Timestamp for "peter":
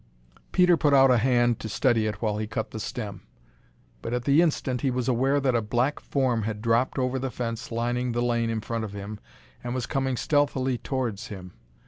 0.51-0.75